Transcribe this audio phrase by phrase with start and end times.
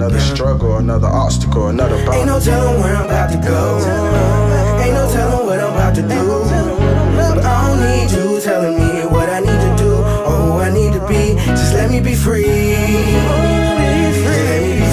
[0.00, 2.14] Another struggle, another obstacle, another bound.
[2.14, 3.76] Ain't no telling where I'm about to go.
[4.82, 6.40] Ain't no telling what I'm about to do.
[7.18, 10.70] But I don't need you telling me what I need to do or who I
[10.72, 11.34] need to be.
[11.44, 12.44] Just let me be free.
[12.44, 14.86] Just let me be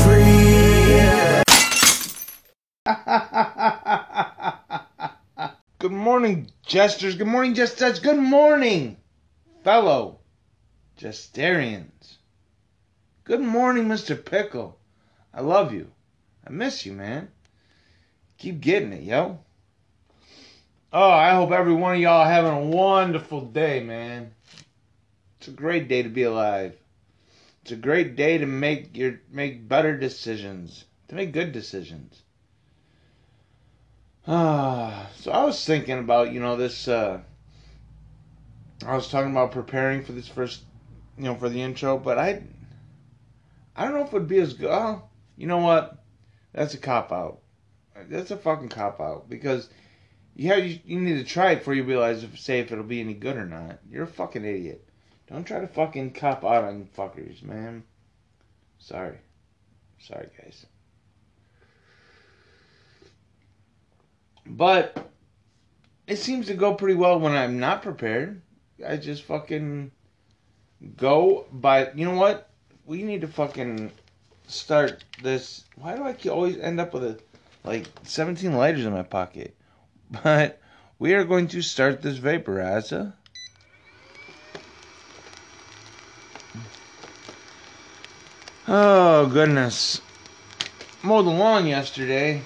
[5.38, 5.48] free.
[5.80, 7.16] Good morning, jesters.
[7.16, 8.02] Good morning, jesters.
[8.02, 8.98] Good morning,
[9.64, 10.20] fellow
[11.00, 12.18] jestarians.
[13.24, 14.22] Good morning, Mr.
[14.22, 14.78] Pickle.
[15.38, 15.92] I love you.
[16.48, 17.28] I miss you, man.
[18.40, 19.40] Keep getting it, yo.
[20.92, 24.34] Oh, I hope every one of y'all having a wonderful day, man.
[25.38, 26.76] It's a great day to be alive.
[27.62, 32.24] It's a great day to make your make better decisions, to make good decisions.
[34.26, 37.22] Ah, so I was thinking about, you know, this uh
[38.84, 40.64] I was talking about preparing for this first,
[41.16, 42.42] you know, for the intro, but I
[43.76, 44.72] I don't know if it would be as good.
[44.72, 45.04] Oh,
[45.38, 46.04] you know what?
[46.54, 47.40] That's a cop out.
[48.10, 49.70] That's a fucking cop out because
[50.36, 52.84] you have you, you need to try it before you realize if say if it'll
[52.84, 53.80] be any good or not.
[53.90, 54.88] You're a fucking idiot.
[55.30, 57.84] Don't try to fucking cop out on fuckers, man.
[58.80, 59.18] Sorry.
[60.00, 60.66] Sorry, guys.
[64.46, 65.12] But
[66.08, 68.42] it seems to go pretty well when I'm not prepared.
[68.88, 69.92] I just fucking
[70.96, 71.92] go by.
[71.94, 72.50] You know what?
[72.86, 73.92] We need to fucking
[74.48, 75.66] start this.
[75.76, 77.20] Why do I always end up with a
[77.64, 79.56] like 17 lighters in my pocket?
[80.24, 80.62] But
[81.00, 83.14] we are going to start this vaporizer.
[88.70, 90.02] Oh goodness!
[91.04, 92.42] Mowed the lawn yesterday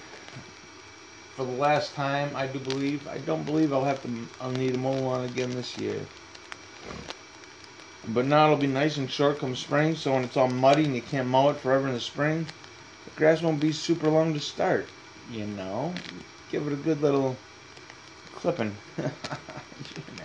[1.35, 2.29] for the last time.
[2.35, 3.07] I do believe.
[3.07, 4.27] I don't believe I'll have to.
[4.39, 5.99] I'll need to mow the lawn again this year.
[8.07, 9.95] But now it'll be nice and short come spring.
[9.95, 12.47] So when it's all muddy and you can't mow it forever in the spring,
[13.05, 14.87] the grass won't be super long to start.
[15.31, 15.93] You know,
[16.49, 17.37] give it a good little
[18.35, 18.75] clipping.
[18.97, 19.13] You're an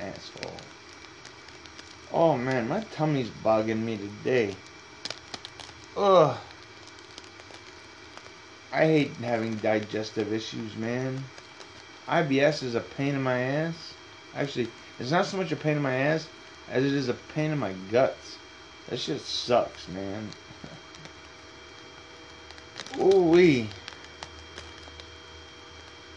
[0.00, 0.52] asshole.
[2.12, 4.54] Oh man, my tummy's bugging me today.
[5.96, 6.36] Ugh.
[8.72, 11.22] I hate having digestive issues, man.
[12.08, 13.94] IBS is a pain in my ass.
[14.34, 16.28] Actually, it's not so much a pain in my ass
[16.70, 18.36] as it is a pain in my guts.
[18.88, 20.28] That shit sucks, man.
[23.00, 23.68] Ooh wee.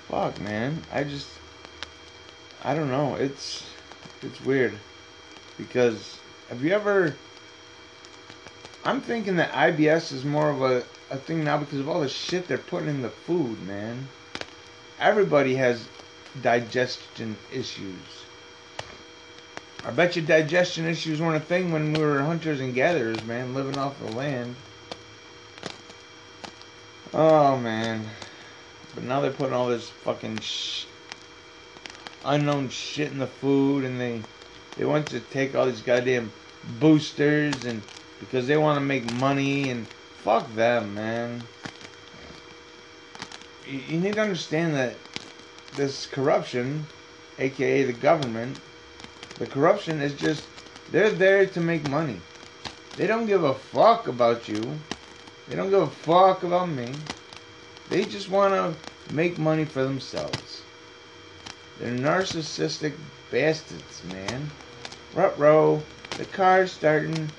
[0.07, 0.81] Fuck, man.
[0.91, 1.27] I just,
[2.63, 3.15] I don't know.
[3.15, 3.65] It's,
[4.21, 4.73] it's weird
[5.57, 6.17] because
[6.49, 7.13] have you ever?
[8.83, 12.09] I'm thinking that IBS is more of a, a thing now because of all the
[12.09, 14.07] shit they're putting in the food, man.
[14.99, 15.87] Everybody has
[16.41, 18.25] digestion issues.
[19.85, 23.53] I bet you digestion issues weren't a thing when we were hunters and gatherers, man,
[23.53, 24.55] living off the land.
[27.13, 28.05] Oh, man.
[28.93, 30.85] But now they're putting all this fucking sh-
[32.25, 34.21] unknown shit in the food, and they
[34.77, 36.31] they want to take all these goddamn
[36.79, 37.81] boosters, and
[38.19, 41.43] because they want to make money, and fuck them, man.
[43.65, 44.95] You, you need to understand that
[45.75, 46.85] this corruption,
[47.37, 48.57] aka the government,
[49.39, 50.45] the corruption is just
[50.91, 52.19] they're there to make money.
[52.97, 54.61] They don't give a fuck about you.
[55.47, 56.93] They don't give a fuck about me.
[57.89, 60.61] They just want to make money for themselves.
[61.79, 62.93] They're narcissistic
[63.31, 64.51] bastards, man.
[65.15, 65.81] Rut-row,
[66.17, 67.29] the car's starting.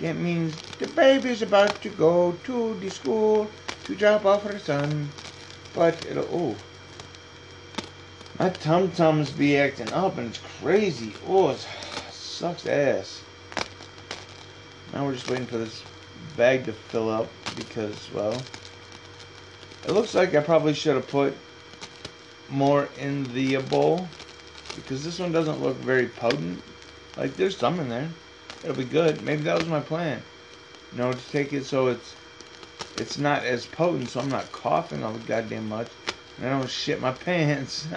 [0.00, 3.50] That means the baby's about to go to the school
[3.84, 5.08] to drop off her son.
[5.74, 6.56] But it'll, oh.
[8.40, 11.12] My tum tums be acting up and it's crazy.
[11.28, 11.58] Oh, it
[12.10, 13.20] sucks ass.
[14.94, 15.82] Now we're just waiting for this
[16.38, 18.32] bag to fill up because, well,
[19.84, 21.36] it looks like I probably should have put
[22.48, 24.08] more in the bowl
[24.74, 26.62] because this one doesn't look very potent.
[27.18, 28.08] Like there's some in there.
[28.64, 29.20] It'll be good.
[29.20, 30.22] Maybe that was my plan.
[30.92, 32.16] You know, to take it so it's
[32.96, 35.88] it's not as potent, so I'm not coughing all the goddamn much.
[36.40, 37.86] I don't shit my pants.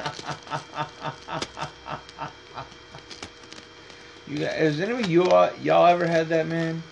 [4.27, 6.83] you guys, has any of you all, y'all ever had that man?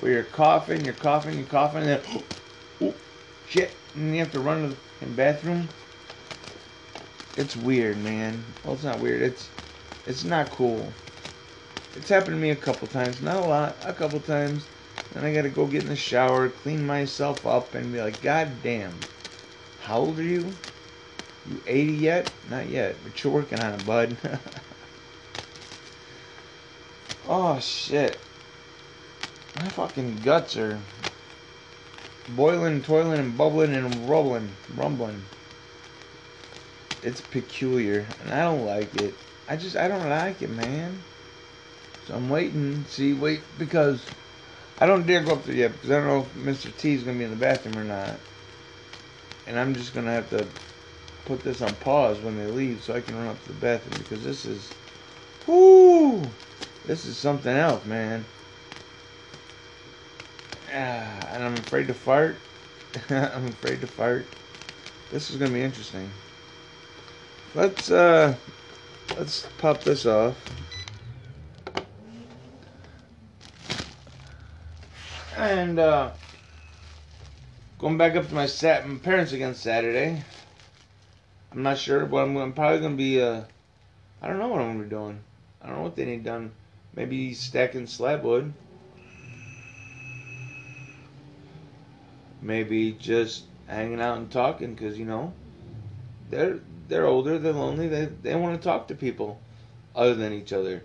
[0.00, 2.00] Where you're coughing, you're coughing, you're coughing, and then
[2.82, 2.94] oh,
[3.48, 5.68] shit, and you have to run to the bathroom.
[7.36, 8.44] It's weird, man.
[8.62, 9.22] Well, it's not weird.
[9.22, 9.48] It's
[10.06, 10.92] it's not cool.
[11.96, 14.66] It's happened to me a couple times, not a lot, a couple times.
[15.14, 18.48] Then I gotta go get in the shower, clean myself up, and be like, God
[18.62, 18.92] damn,
[19.80, 20.52] how old are you?
[21.48, 22.28] You 80 yet?
[22.50, 24.16] Not yet, but you're working on it, bud.
[27.28, 28.18] oh shit.
[29.56, 30.78] My fucking guts are
[32.36, 35.22] boiling, toiling, and bubbling and rumbling, rumbling.
[37.02, 39.14] It's peculiar, and I don't like it.
[39.48, 41.02] I just, I don't like it, man.
[42.06, 44.04] So I'm waiting, see, wait, because
[44.78, 46.76] I don't dare go up there yet because I don't know if Mr.
[46.76, 48.18] T is gonna be in the bathroom or not,
[49.46, 50.46] and I'm just gonna have to
[51.24, 53.98] put this on pause when they leave so I can run up to the bathroom
[53.98, 54.70] because this is,
[55.46, 56.22] whoo,
[56.86, 58.24] this is something else, man.
[60.74, 62.36] Ah, and I'm afraid to fart.
[63.10, 64.26] I'm afraid to fart.
[65.10, 66.10] This is gonna be interesting.
[67.54, 68.34] Let's uh,
[69.18, 70.36] let's pop this off.
[75.36, 76.10] And uh,
[77.78, 80.24] going back up to my sat my parents again Saturday.
[81.52, 83.42] I'm not sure, but I'm, I'm probably gonna be uh,
[84.22, 85.20] I don't know what I'm gonna be doing.
[85.60, 86.52] I don't know what they need done.
[86.94, 88.54] Maybe stacking slab wood.
[92.40, 95.34] Maybe just hanging out and talking, cause you know,
[96.30, 99.38] they're they're older, they're lonely, they they want to talk to people
[99.94, 100.82] other than each other.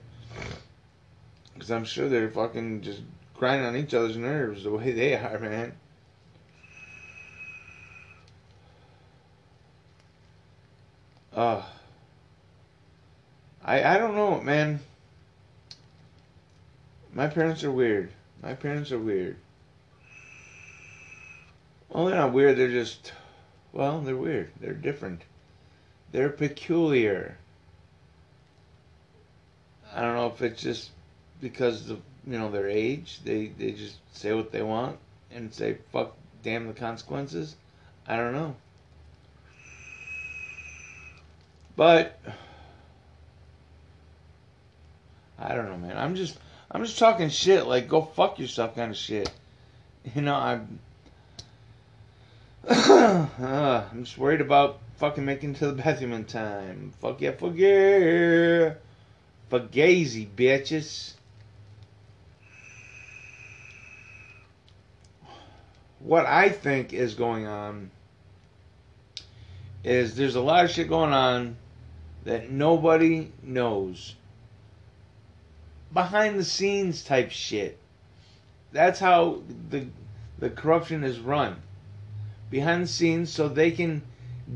[1.58, 3.02] Cause I'm sure they're fucking just
[3.34, 5.74] grinding on each other's nerves the way they are, man.
[11.38, 11.62] Uh,
[13.64, 14.80] I I don't know, man.
[17.14, 18.10] My parents are weird.
[18.42, 19.38] My parents are weird.
[21.90, 22.58] Well, they're not weird.
[22.58, 23.14] They're just,
[23.72, 24.52] well, they're weird.
[24.60, 25.22] They're different.
[26.12, 27.38] They're peculiar.
[29.94, 30.90] I don't know if it's just
[31.40, 33.20] because of you know their age.
[33.24, 34.98] They they just say what they want
[35.30, 37.56] and say fuck, damn the consequences.
[38.08, 38.56] I don't know.
[41.78, 42.20] But
[45.40, 45.96] I don't know, man.
[45.96, 46.38] I'm just
[46.70, 49.32] I'm just talking shit like go fuck yourself kind of shit.
[50.16, 50.80] You know, I'm
[52.70, 56.94] uh, I'm just worried about fucking making it to the bathroom in time.
[57.02, 58.76] Fuck yeah, fuck yeah.
[59.52, 61.14] Fugazi, bitches.
[66.00, 67.92] What I think is going on
[69.84, 71.58] is there's a lot of shit going on
[72.28, 74.16] that nobody knows.
[75.94, 77.80] Behind the scenes type shit.
[78.74, 79.88] That's how the
[80.38, 81.56] the corruption is run.
[82.52, 84.02] Behind the scenes so they can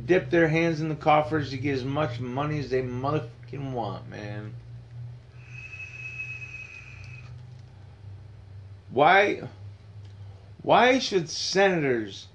[0.05, 4.09] dip their hands in the coffers to get as much money as they motherfucking want,
[4.09, 4.53] man.
[8.89, 9.43] Why
[10.61, 12.27] why should senators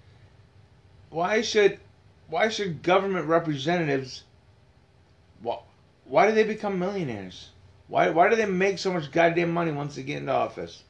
[1.10, 1.78] why should
[2.26, 4.24] why should government representatives
[5.42, 5.58] why,
[6.04, 7.50] why do they become millionaires?
[7.88, 10.82] Why why do they make so much goddamn money once they get into office?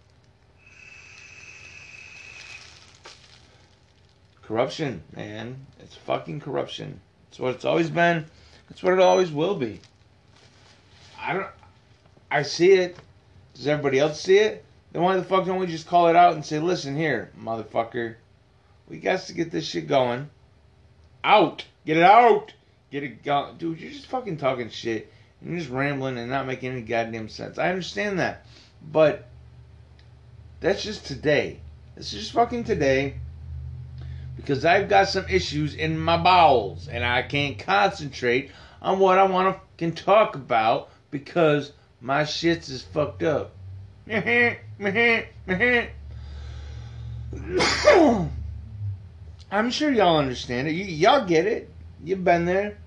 [4.42, 5.66] Corruption, man.
[5.80, 7.00] It's fucking corruption.
[7.28, 8.26] It's what it's always been.
[8.70, 9.80] It's what it always will be.
[11.20, 11.46] I don't
[12.30, 12.96] I see it.
[13.54, 14.64] Does everybody else see it?
[14.92, 18.16] Then why the fuck don't we just call it out and say, listen here, motherfucker.
[18.88, 20.30] We got to get this shit going.
[21.24, 21.64] Out.
[21.84, 22.52] Get it out.
[23.00, 23.58] Get.
[23.58, 25.12] Dude, you're just fucking talking shit.
[25.40, 27.58] And you're just rambling and not making any goddamn sense.
[27.58, 28.46] I understand that.
[28.90, 29.28] But
[30.60, 31.60] that's just today.
[31.94, 33.14] This is just fucking today.
[34.36, 36.88] Because I've got some issues in my bowels.
[36.88, 38.50] And I can't concentrate
[38.80, 43.52] on what I want to can talk about because my shit's is fucked up.
[49.50, 50.72] I'm sure y'all understand it.
[50.72, 51.70] Y- y'all get it.
[52.04, 52.78] You've been there.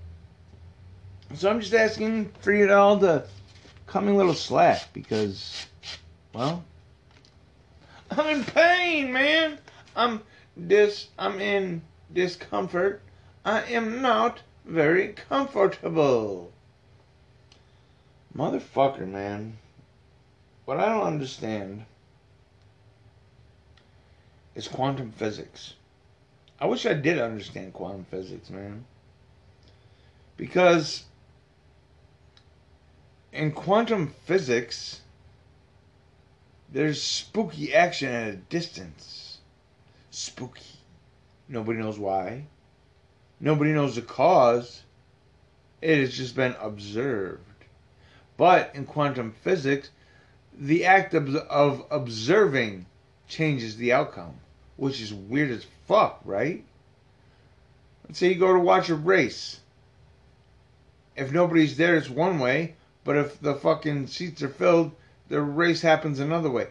[1.34, 3.24] So I'm just asking for you all to
[3.86, 5.66] cut me a little slack because,
[6.34, 6.64] well,
[8.10, 9.58] I'm in pain, man.
[9.94, 10.22] I'm
[10.66, 11.08] dis.
[11.18, 11.82] I'm in
[12.12, 13.00] discomfort.
[13.44, 16.52] I am not very comfortable.
[18.36, 19.56] Motherfucker, man.
[20.64, 21.84] What I don't understand
[24.54, 25.74] is quantum physics.
[26.60, 28.84] I wish I did understand quantum physics, man.
[30.36, 31.04] Because
[33.32, 35.00] in quantum physics,
[36.72, 39.38] there's spooky action at a distance.
[40.10, 40.78] Spooky.
[41.48, 42.44] Nobody knows why.
[43.40, 44.82] Nobody knows the cause.
[45.80, 47.44] It has just been observed.
[48.36, 49.90] But in quantum physics,
[50.56, 52.86] the act of, of observing
[53.28, 54.34] changes the outcome,
[54.76, 56.64] which is weird as fuck, right?
[58.06, 59.60] Let's say you go to watch a race.
[61.16, 64.92] If nobody's there, it's one way, but if the fucking seats are filled,
[65.28, 66.68] the race happens another way.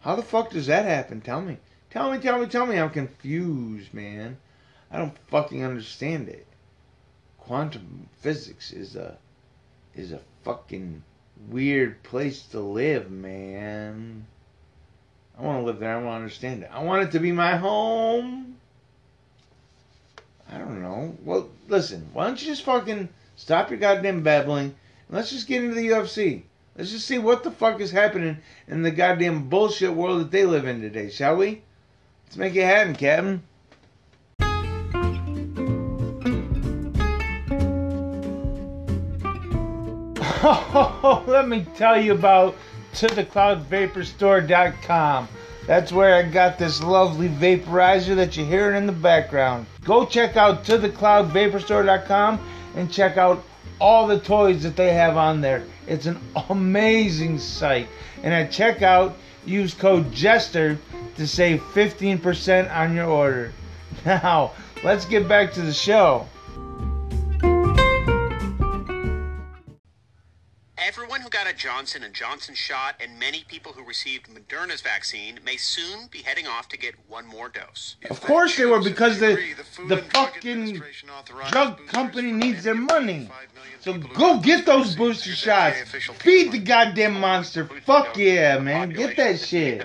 [0.00, 1.20] How the fuck does that happen?
[1.20, 1.58] Tell me.
[1.90, 2.78] Tell me, tell me, tell me.
[2.78, 4.36] I'm confused, man.
[4.90, 6.46] I don't fucking understand it.
[7.38, 9.18] Quantum physics is a
[9.94, 11.02] is a fucking
[11.48, 14.26] weird place to live, man.
[15.38, 15.92] I want to live there.
[15.92, 16.70] I want to understand it.
[16.72, 18.56] I want it to be my home.
[20.50, 21.16] I don't know.
[21.24, 22.08] Well, listen.
[22.12, 24.74] Why don't you just fucking stop your goddamn babbling?
[25.08, 26.42] Let's just get into the UFC.
[26.76, 30.44] Let's just see what the fuck is happening in the goddamn bullshit world that they
[30.44, 31.62] live in today, shall we?
[32.26, 33.42] Let's make it happen, Captain.
[40.48, 42.54] Oh, Let me tell you about
[42.92, 45.28] tothecloudvaporstore.com.
[45.66, 49.66] That's where I got this lovely vaporizer that you're hearing in the background.
[49.82, 52.38] Go check out tothecloudvaporstore.com
[52.76, 53.42] and check out
[53.78, 55.64] all the toys that they have on there.
[55.86, 56.18] It's an
[56.48, 57.88] amazing site.
[58.22, 59.14] And at checkout,
[59.44, 60.78] use code JESTER
[61.16, 63.52] to save 15% on your order.
[64.04, 64.52] Now,
[64.84, 66.28] let's get back to the show.
[70.86, 75.40] Everyone who got a Johnson and Johnson shot and many people who received Moderna's vaccine
[75.44, 77.96] may soon be heading off to get one more dose.
[78.08, 79.36] Of course they were because the
[79.88, 80.80] the fucking
[81.50, 83.28] drug company needs their money.
[83.80, 85.78] So go get those booster shots.
[86.20, 87.68] Feed the goddamn monster.
[87.84, 88.90] Fuck yeah, man.
[88.90, 89.84] Get that shit.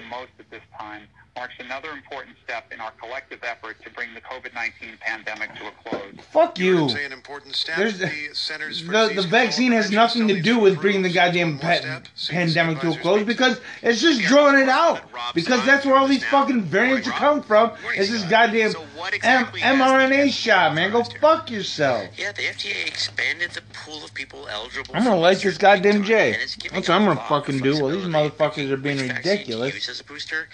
[1.36, 4.14] The most at this time marks another important step in our collective effort to bring
[4.14, 6.02] the COVID-19 pandemic to a close.
[6.32, 6.90] Fuck you.
[6.90, 7.78] Say an important step.
[7.78, 11.60] There's the Centers for the, the vaccine has nothing to do with bringing the goddamn
[11.60, 12.08] pa- step.
[12.30, 15.02] Pandemic to a close because it's just drawing it out.
[15.34, 17.72] Because that's where all these fucking variants are coming from.
[17.96, 20.92] Is this goddamn So what M- exactly has the mRNA shot, man.
[20.92, 22.10] Go fuck yourself.
[22.18, 24.96] Yeah, the FDA expanded the pool of people eligible.
[24.96, 26.34] I'm gonna for light boosters this goddamn J.
[26.34, 27.82] and it's giving That's what I'm gonna fucking do.
[27.82, 29.74] Well, these motherfuckers are being which vaccine to ridiculous.
[29.74, 30.48] Use as a booster.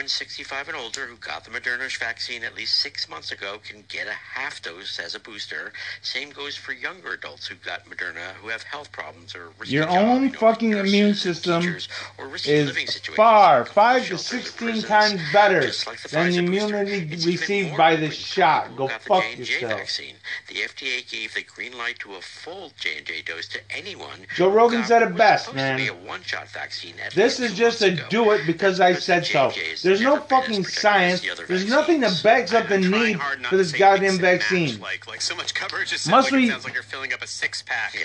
[0.00, 3.84] Anyone 65 and older who got the Moderna vaccine at least six months ago can
[3.88, 5.74] get a half dose as a booster.
[6.00, 9.90] Same goes for younger adults who got Moderna who have health problems or risky Your
[9.90, 11.76] own know, fucking immune system
[12.16, 14.88] or risky is far, five to 16 prisons.
[14.88, 18.74] times better like the than the booster, immunity received by the shot.
[18.76, 19.80] Go fuck J&J yourself.
[19.80, 20.14] Vaccine.
[20.48, 24.26] The FDA gave the green light to a full J&J dose to anyone.
[24.34, 25.76] Joe Rogan said it best, man.
[25.76, 28.06] Be a one-shot vaccine This is just a ago.
[28.08, 29.52] do it because I said so.
[29.82, 31.20] J&J There's no never been as fucking science.
[31.20, 33.18] the other There's nothing that backs up the need
[33.48, 34.80] for this goddamn mix match, vaccine.
[34.80, 37.22] Like, like so much coverage just Must like we- it sounds like you're filling up
[37.22, 37.94] a six pack.
[37.94, 38.00] Yeah,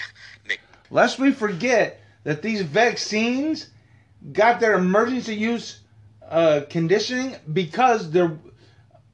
[0.48, 3.68] Nick, Lest we forget that these vaccines
[4.32, 5.80] got their emergency use
[6.28, 8.38] uh, conditioning because there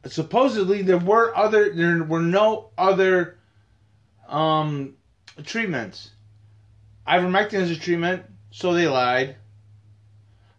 [0.08, 3.38] supposedly there were other there were no other
[4.27, 4.96] um,
[5.46, 6.12] treatments.
[7.08, 9.36] Ivermectin is a treatment, so they lied.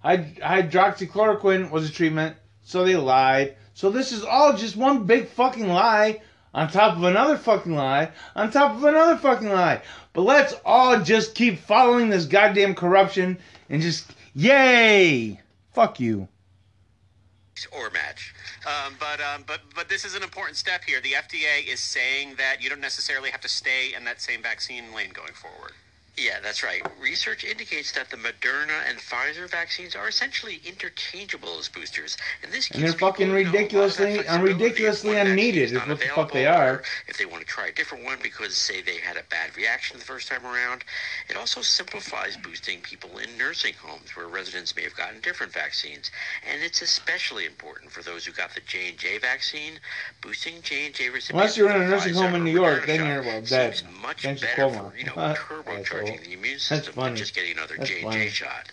[0.04, 3.56] Hyd- hydroxychloroquine was a treatment, so they lied.
[3.75, 6.21] So this is all just one big fucking lie
[6.54, 9.82] on top of another fucking lie on top of another fucking lie.
[10.12, 13.38] But let's all just keep following this goddamn corruption
[13.71, 15.40] and just yay!
[15.73, 16.28] Fuck you.
[17.73, 18.35] or match.
[18.66, 21.00] Um, but um, but but this is an important step here.
[21.00, 24.92] The FDA is saying that you don't necessarily have to stay in that same vaccine
[24.94, 25.73] lane going forward.
[26.19, 26.83] Yeah, that's right.
[27.00, 32.71] Research indicates that the Moderna and Pfizer vaccines are essentially interchangeable as boosters, and this
[32.71, 35.88] And they're fucking people, you know, a lot of ridiculously- if ridiculously unneeded is what
[35.88, 36.83] the fuck they are.
[37.09, 39.99] If they want to try a different one because, say, they had a bad reaction
[39.99, 40.85] the first time around,
[41.31, 46.11] it also simplifies boosting people in nursing homes where residents may have gotten different vaccines,
[46.47, 49.81] and it's especially important for those who got the J and J vaccine.
[50.21, 53.07] Boosting J and J recipients Unless you're in a nursing home in New York, then
[53.07, 53.81] you're, well, dead.
[54.02, 55.35] much Thanks better for you know Huh?
[56.02, 56.18] Asshole.
[56.25, 57.09] the immune That's system funny.
[57.11, 58.25] than just getting another That's J and funny.
[58.25, 58.68] J shot.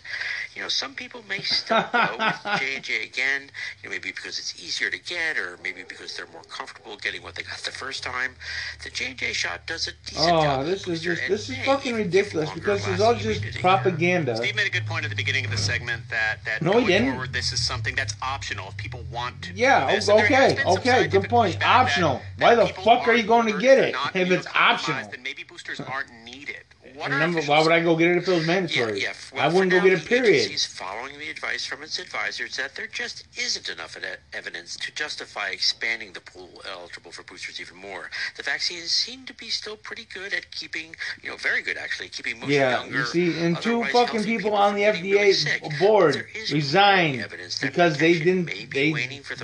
[0.56, 3.42] You know, some people may still go with J and J again.
[3.82, 7.22] You know, maybe because it's easier to get, or maybe because they're more comfortable getting
[7.22, 8.34] what they got the first time.
[8.82, 10.66] The J and J shot does a decent Oh, job.
[10.66, 13.60] this is just this is fucking ridiculous because it's all just immunity.
[13.60, 14.36] propaganda.
[14.36, 16.78] Steve made a good point at the beginning of the segment that that No, he
[16.78, 17.10] going didn't.
[17.12, 19.52] forward, this is something that's optional if people want to.
[19.52, 20.08] do Yeah, this.
[20.08, 21.56] o- And there has okay, okay, good point.
[21.56, 22.22] pushback that- Optional.
[22.38, 25.08] that Why the fuck are you going to get it if it's optional?
[25.10, 26.64] Then maybe boosters aren't needed.
[27.00, 29.02] Are why would I go get it if it was mandatory?
[29.02, 29.12] yeah.
[29.32, 30.34] I Well, wouldn't for go get it, period.
[30.34, 33.96] agency's following the advice from its advisors that there just isn't enough
[34.32, 38.10] evidence to justify expanding the pool eligible for boosters even more.
[38.36, 42.08] The vaccines seem to be still pretty good at keeping, you know, very good actually,
[42.08, 42.98] keeping most Yeah, younger.
[42.98, 45.78] you see, and two fucking people people on the getting really FDA sick.
[45.78, 48.46] board resigned growing evidence that because they didn't.
[48.70, 48.92] They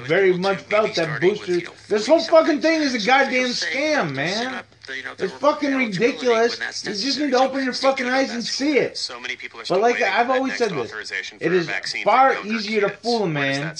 [0.07, 1.49] very much felt that boosters.
[1.63, 4.63] you know, This whole fucking thing is a goddamn scam, man.
[4.95, 6.85] You know, It's fucking ridiculous.
[6.85, 8.97] You just need to open your fucking eyes and see it.
[8.97, 11.69] So many people are But like I've always said this, it is
[12.05, 13.75] far easier to fool a man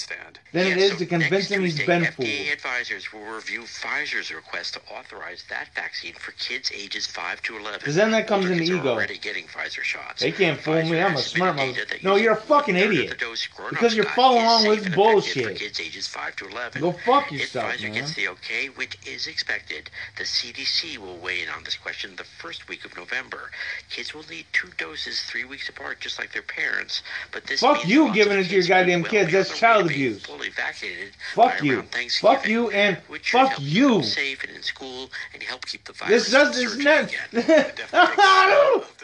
[0.53, 2.53] than it Yeah, is so to convince him he's been FDA fooled.
[2.53, 7.79] advisors will review Pfizer's request to authorize that vaccine for kids ages 5 to 11.
[7.79, 8.93] Because then that comes Older kids are ego.
[8.93, 10.21] already getting Pfizer shots.
[10.21, 11.01] They can't fool me.
[11.01, 11.73] I'm a smart mother.
[12.03, 13.17] No, you're a fucking idiot.
[13.19, 15.43] the Because you're following along with bullshit.
[15.45, 16.81] For kids ages 5 to 11.
[16.81, 17.93] Go fuck If Pfizer man.
[17.93, 22.23] gets the okay, which is expected, the CDC will weigh in on this question the
[22.23, 23.51] first week of November.
[23.89, 27.03] Kids will need two doses three weeks apart, just like their parents.
[27.31, 29.31] But this Fuck you giving it to your goddamn kids.
[29.31, 30.23] That's child abuse.
[30.37, 31.75] Fully vaccinated Fuck by you.
[31.77, 33.93] around Thanksgiving, Fuck you and which fuck help you.
[33.93, 36.85] them safe and in school and help keep the virus This does from this surging
[36.85, 37.03] not.
[37.05, 37.71] again.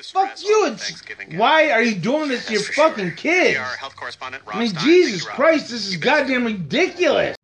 [0.04, 1.38] Fuck you!
[1.40, 2.90] Why are you doing this to your That's for sure.
[2.90, 3.58] fucking kids?
[3.58, 4.84] Our health correspondent, Rob I mean, Stein.
[4.84, 5.36] Jesus Thank you, Rob.
[5.38, 7.36] Christ, this is goddamn ridiculous.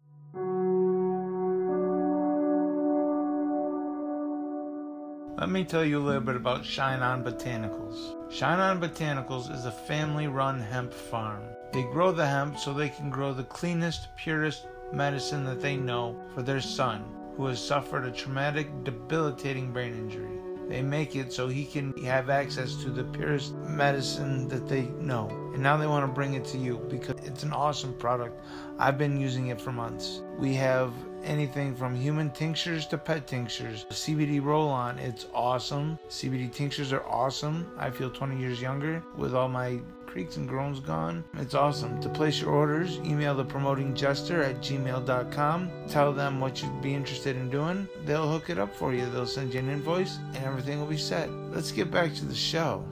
[5.40, 8.16] Let me tell you a little bit about Shine On Botanicals.
[8.32, 11.42] Shine On Botanicals is a family run hemp farm.
[11.72, 16.20] They grow the hemp so they can grow the cleanest, purest medicine that they know
[16.34, 17.06] for their son,
[17.38, 20.40] who has suffered a traumatic, debilitating brain injury.
[20.68, 25.28] They make it so he can have access to the purest medicine that they know.
[25.54, 28.40] And now they want to bring it to you because it's an awesome product.
[28.78, 30.22] I've been using it for months.
[30.38, 33.86] We have anything from human tinctures to pet tinctures.
[33.90, 35.98] CBD roll on, it's awesome.
[36.10, 37.72] CBD tinctures are awesome.
[37.78, 41.24] I feel 20 years younger with all my creaks and groans gone.
[41.36, 42.02] It's awesome.
[42.02, 45.72] To place your orders, email the promoting jester at gmail.com.
[45.88, 47.88] Tell them what you'd be interested in doing.
[48.06, 49.08] They'll hook it up for you.
[49.10, 51.30] They'll send you an invoice and everything will be set.
[51.52, 52.84] Let's get back to the show.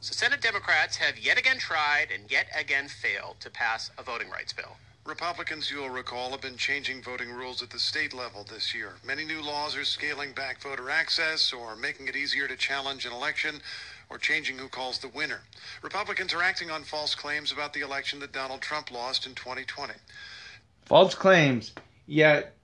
[0.00, 4.30] So Senate Democrats have yet again tried and yet again failed to pass a voting
[4.30, 4.76] rights bill.
[5.04, 8.92] Republicans, you'll recall, have been changing voting rules at the state level this year.
[9.04, 13.12] Many new laws are scaling back voter access or making it easier to challenge an
[13.12, 13.60] election
[14.08, 15.40] or changing who calls the winner.
[15.82, 19.94] Republicans are acting on false claims about the election that Donald Trump lost in 2020.
[20.84, 21.72] False claims.
[22.06, 22.54] Yet,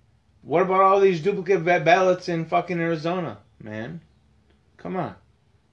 [0.43, 4.01] what about all these duplicate ballots in fucking Arizona, man?
[4.77, 5.17] Come on.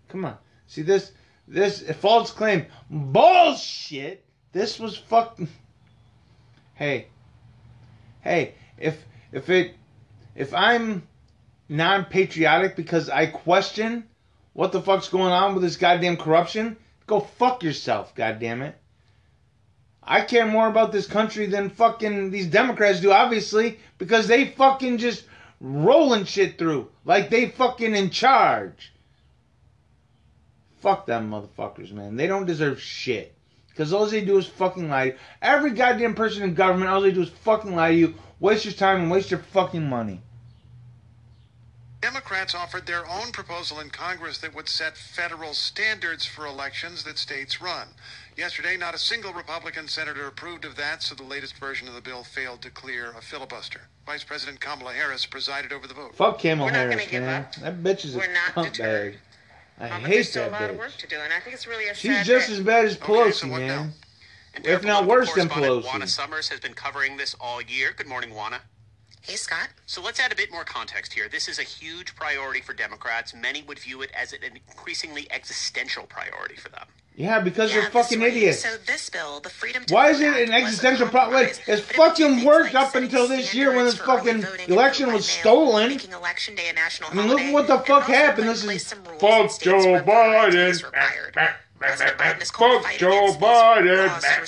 [0.10, 0.38] Come on.
[0.65, 1.12] See this
[1.51, 4.25] this false claim bullshit.
[4.53, 5.49] This was fucking
[6.73, 7.09] Hey.
[8.21, 9.75] Hey, if if it
[10.33, 11.07] if I'm
[11.69, 14.07] non-patriotic because I question
[14.53, 18.75] what the fuck's going on with this goddamn corruption, go fuck yourself, goddamn it.
[20.01, 24.97] I care more about this country than fucking these Democrats do, obviously, because they fucking
[24.97, 25.25] just
[25.59, 28.90] rolling shit through like they fucking in charge.
[30.82, 32.15] Fuck them motherfuckers, man.
[32.15, 33.34] They don't deserve shit.
[33.70, 35.10] Because all they do is fucking lie.
[35.10, 35.20] to you.
[35.41, 38.74] Every goddamn person in government, all they do is fucking lie to you, waste your
[38.74, 40.22] time, and waste your fucking money.
[42.02, 47.20] Democrats offered their own proposal in Congress that would set federal standards for elections that
[47.20, 47.88] states run.
[48.36, 52.02] Yesterday, not a single Republican senator approved of that, so the latest version of the
[52.02, 53.82] bill failed to clear a filibuster.
[54.08, 56.15] Vice President Kamala Harris presided over the vote.
[56.15, 57.44] Fuck Kamala We're not gonna Harris, give man.
[57.44, 57.56] up.
[57.56, 59.13] That bitch is a We're not cunt deterred.
[59.13, 59.22] bag.
[59.82, 60.80] I Um, hate still that a lot of bitch.
[60.80, 62.86] work to do, and I think it's really a She's sad just that- as bad
[62.86, 63.67] as Okay, Pelosi, so what man.
[63.67, 63.89] now?
[64.54, 65.84] And If not worse than Pelosi.
[65.86, 67.94] Juana Summers has been covering this all year.
[67.94, 68.62] Good morning, Juana.
[69.21, 69.69] Hey, Scott.
[69.86, 71.29] So let's add a bit more context here.
[71.29, 73.34] This is a huge priority for Democrats.
[73.36, 76.86] Many would view it as an increasingly existential priority for them.
[77.15, 78.34] Yeah, because Yeah, they're fucking right.
[78.34, 78.63] idiots.
[78.63, 81.34] So this bill, the Freedom to Why is it an existential problem?
[81.45, 83.97] compromise, It's but it would do fucking worked like up until this year when this
[83.97, 85.89] fucking election was mail, stolen.
[85.89, 88.47] Making election day a national I mean, look holiday, what the fuck happened.
[88.47, 91.53] This is some rules in fuck Joe where voter ID is Biden.
[91.82, 92.17] Required.
[92.17, 93.78] Biden has called Fuck fighting Joe against these laws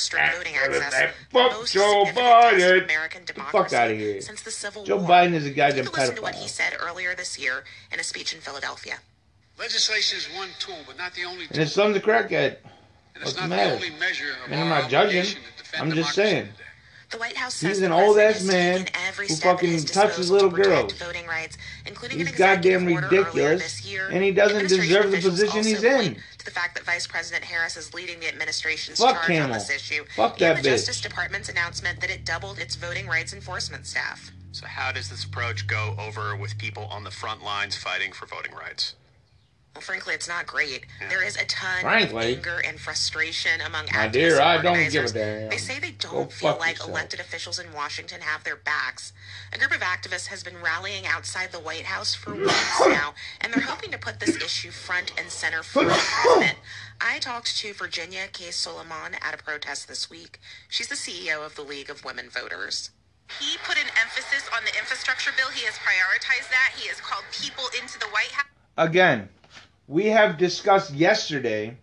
[0.09, 0.37] to Biden.
[0.37, 2.83] voting access, the Fuck most Joe significant test of Biden.
[2.85, 4.21] American Get the fuck democracy outta here.
[4.21, 5.07] since the Civil Joe War.
[5.09, 7.99] Biden is a goddamn Take a listen to what he said earlier this year in
[7.99, 8.95] a speech in Philadelphia.
[9.59, 11.59] Legislation is one tool, but not the only And tool.
[11.63, 12.57] his son's a crackhead.
[13.15, 13.69] and What's it's the not matter?
[13.69, 15.19] the only measure of I mean, I'm not judging.
[15.19, 16.49] obligation to defend I'm just saying.
[17.11, 20.93] The White House He's an old ass man every who fucking touches little to girls.
[20.93, 24.07] Voting rights, including He's an goddamn ridiculous, this year.
[24.11, 26.17] and he doesn't deserve the position he's in.
[26.43, 29.51] Point To the fact that Vice President Harris is leading the administration's Fuck charge on
[29.51, 30.71] this issue, Fuck and the bitch.
[30.71, 34.31] Justice Department's announcement that it doubled its voting rights enforcement staff.
[34.51, 38.25] So how does this approach go over with people on the front lines fighting for
[38.25, 38.95] voting rights?
[39.75, 40.85] Well, frankly, it's not great.
[41.09, 42.33] There is a ton Frankly.
[42.33, 45.11] of anger and frustration among My activists dear, I and don't organizers.
[45.13, 45.49] give a damn.
[45.49, 46.89] They say they don't feel like yourself.
[46.91, 49.13] elected officials in Washington have their backs.
[49.51, 53.51] A group of activists has been rallying outside the White House for weeks now, and
[53.51, 55.89] they're hoping to put this issue front and center for the
[56.21, 56.59] president.
[57.01, 58.51] I talked to Virginia K.
[58.51, 60.39] Solomon at a protest this week.
[60.69, 62.91] She's the CEO of the League of Women Voters.
[63.39, 65.47] He put an emphasis on the infrastructure bill.
[65.49, 66.73] He has prioritized that.
[66.77, 68.45] He has called people into the White House.
[68.77, 69.29] Again,
[69.87, 71.77] we have discussed yesterday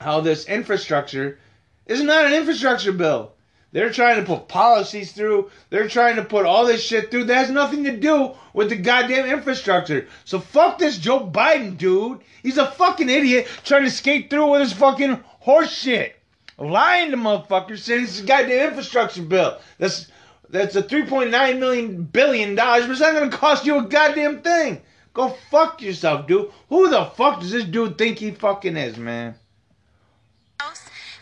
[0.00, 1.38] how this infrastructure
[1.86, 3.32] is not an infrastructure bill.
[3.72, 5.50] They're trying to put policies through.
[5.70, 8.76] They're trying to put all this shit through that has nothing to do with the
[8.76, 10.08] goddamn infrastructure.
[10.24, 12.20] So fuck this Joe Biden dude.
[12.42, 16.16] He's a fucking idiot trying to skate through with his fucking horse shit.
[16.58, 19.58] Lying to motherfuckers saying it's a goddamn infrastructure bill.
[19.78, 20.08] That's
[20.50, 24.82] that's a 3.9 million billion dollars, but it's not gonna cost you a goddamn thing.
[25.12, 26.50] Go fuck yourself, dude.
[26.68, 29.34] Who the fuck does this dude think he fucking is, man?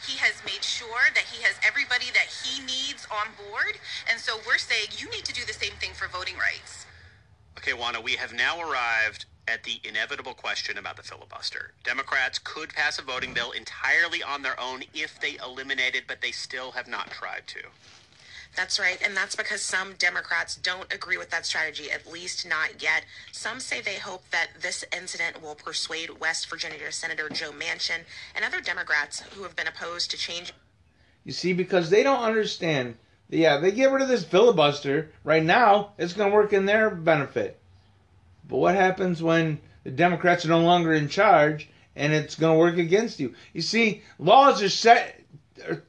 [0.08, 3.78] He has made sure that he has everybody that he needs on board.
[4.10, 6.86] And so we're saying you need to do the same thing for voting rights.
[7.58, 11.72] Okay, Juana, we have now arrived at the inevitable question about the filibuster.
[11.84, 16.30] Democrats could pass a voting bill entirely on their own if they eliminated, but they
[16.30, 17.60] still have not tried to.
[18.56, 22.82] That's right, and that's because some Democrats don't agree with that strategy, at least not
[22.82, 23.04] yet.
[23.30, 28.00] Some say they hope that this incident will persuade West Virginia Senator Joe Manchin
[28.34, 30.52] and other Democrats who have been opposed to change.
[31.24, 32.96] You see, because they don't understand.
[33.30, 35.92] Yeah, they get rid of this filibuster right now.
[35.98, 37.60] It's going to work in their benefit.
[38.48, 42.58] But what happens when the Democrats are no longer in charge and it's going to
[42.58, 43.34] work against you?
[43.52, 45.17] You see, laws are set.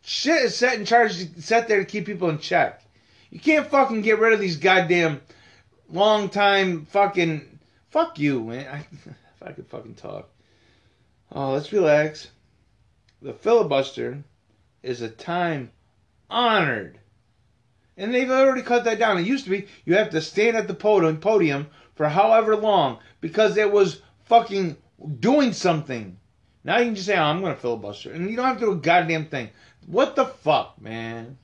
[0.01, 2.83] Shit is set in charge, set there to keep people in check.
[3.29, 5.21] You can't fucking get rid of these goddamn
[5.89, 7.59] long time fucking.
[7.89, 8.67] Fuck you, man.
[8.67, 10.29] I, if I could fucking talk.
[11.31, 12.29] Oh, let's relax.
[13.21, 14.23] The filibuster
[14.81, 15.71] is a time
[16.29, 16.99] honored.
[17.97, 19.17] And they've already cut that down.
[19.17, 22.99] It used to be you have to stand at the podium, podium for however long
[23.19, 24.77] because it was fucking
[25.19, 26.18] doing something.
[26.63, 28.11] Now you can just say, oh, I'm going to filibuster.
[28.11, 29.49] And you don't have to do a goddamn thing.
[29.87, 31.37] What the fuck, man?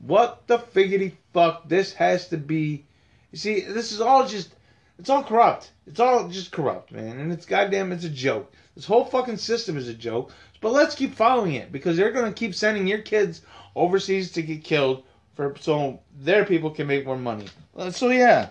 [0.00, 1.68] What the figgity fuck?
[1.68, 2.84] This has to be.
[3.30, 4.54] You see, this is all just.
[4.98, 5.72] It's all corrupt.
[5.86, 7.18] It's all just corrupt, man.
[7.18, 8.52] And it's goddamn, it's a joke.
[8.74, 10.32] This whole fucking system is a joke.
[10.60, 13.42] But let's keep following it because they're going to keep sending your kids
[13.74, 17.46] overseas to get killed for so their people can make more money.
[17.76, 18.50] Uh, So yeah,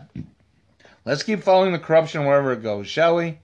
[1.05, 3.39] let's keep following the corruption wherever it goes, shall we?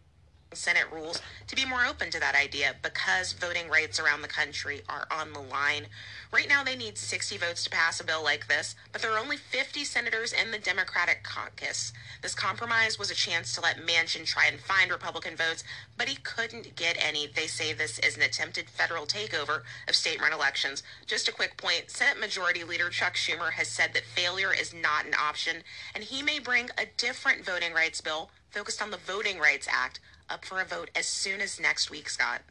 [0.53, 4.81] Senate rules to be more open to that idea because voting rights around the country
[4.87, 5.87] are on the line.
[6.31, 9.19] Right now, they need 60 votes to pass a bill like this, but there are
[9.19, 11.93] only 50 senators in the Democratic caucus.
[12.21, 15.63] This compromise was a chance to let Manchin try and find Republican votes,
[15.97, 17.27] but he couldn't get any.
[17.27, 20.83] They say this is an attempted federal takeover of state run elections.
[21.05, 25.05] Just a quick point Senate Majority Leader Chuck Schumer has said that failure is not
[25.05, 25.57] an option,
[25.93, 29.99] and he may bring a different voting rights bill focused on the Voting Rights Act
[30.29, 32.41] up for a vote as soon as next week, Scott.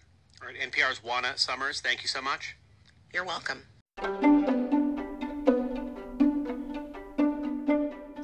[0.40, 2.56] All right, NPR's Juana Summers, thank you so much.
[3.12, 3.62] You're welcome.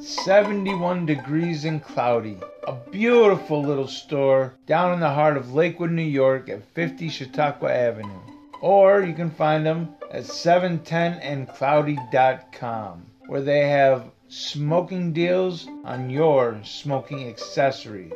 [0.01, 2.39] 71 degrees and cloudy.
[2.67, 7.73] A beautiful little store down in the heart of Lakewood, New York at 50 Chautauqua
[7.73, 8.21] Avenue.
[8.61, 17.29] Or you can find them at 710andcloudy.com where they have smoking deals on your smoking
[17.29, 18.13] accessories.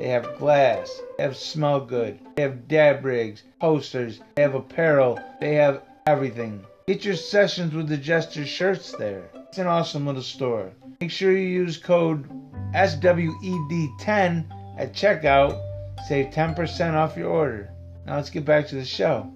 [0.00, 5.20] They have glass, they have smell good, they have dab rigs, posters, they have apparel,
[5.42, 6.64] they have everything.
[6.86, 9.28] Get your sessions with the Jester shirts there.
[9.34, 10.70] It's an awesome little store.
[11.02, 12.26] Make sure you use code
[12.72, 14.46] SWED10
[14.78, 15.60] at checkout.
[16.08, 17.70] Save 10% off your order.
[18.06, 19.30] Now let's get back to the show.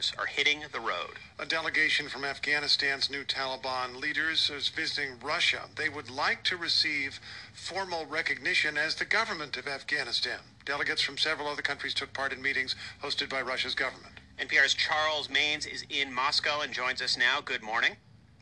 [0.00, 1.18] Leaders are hitting the road.
[1.38, 5.68] A delegation from Afghanistan's new Taliban leaders is visiting Russia.
[5.76, 7.20] They would like to receive
[7.52, 10.38] formal recognition as the government of Afghanistan.
[10.64, 14.14] Delegates from several other countries took part in meetings hosted by Russia's government.
[14.38, 17.42] NPR's Charles Maynes is in Moscow and joins us now.
[17.42, 17.96] Good morning.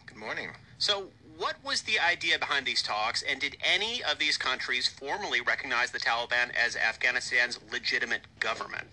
[0.06, 0.50] Good morning.
[0.78, 5.40] So, what was the idea behind these talks, and did any of these countries formally
[5.40, 8.86] recognize the Taliban as Afghanistan's legitimate government?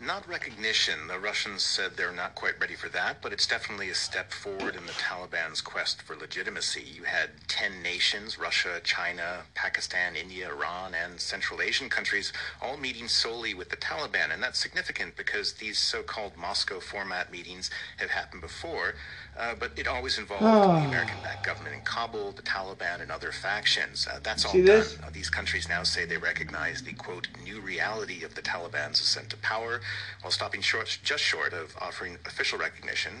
[0.00, 1.08] Not recognition.
[1.08, 4.76] The Russians said they're not quite ready for that, but it's definitely a step forward
[4.76, 6.82] in the Taliban's quest for legitimacy.
[6.82, 12.32] You had 10 nations Russia, China, Pakistan, India, Iran, and Central Asian countries
[12.62, 14.32] all meeting solely with the Taliban.
[14.32, 18.94] And that's significant because these so called Moscow format meetings have happened before,
[19.36, 23.32] uh, but it always involved the American backed government in Kabul, the Taliban, and other
[23.32, 24.06] factions.
[24.06, 24.84] Uh, that's all See done.
[25.02, 29.30] Uh, these countries now say they recognize the quote new reality of the Taliban's ascent
[29.30, 29.80] to power,
[30.22, 33.12] while stopping short, just short of offering official recognition.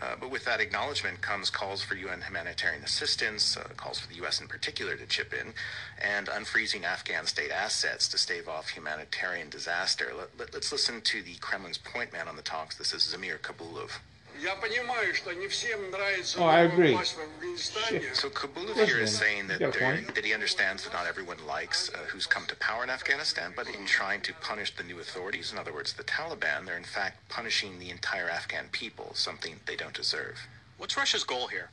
[0.00, 4.16] Uh, but with that acknowledgement comes calls for UN humanitarian assistance, uh, calls for the
[4.16, 4.40] U.S.
[4.40, 5.52] in particular to chip in,
[6.00, 10.12] and unfreezing Afghan state assets to stave off humanitarian disaster.
[10.16, 12.76] Let, let, let's listen to the Kremlin's point man on the talks.
[12.76, 13.98] This is Zamir Kabulov.
[14.41, 16.91] Я понимаю, что не всем нравится Oh, I новая agree.
[16.93, 18.13] власть в Афганистане.
[18.13, 20.13] So Kabulov Listen, here is saying you that, got a there, point.
[20.15, 23.67] that he understands that not everyone likes uh, who's come to power in Afghanistan, but
[23.67, 27.27] in trying to punish the new authorities, in other words, the Taliban, they're in fact
[27.29, 30.47] punishing the entire Afghan people, something they don't deserve.
[30.77, 31.71] What's Russia's goal here?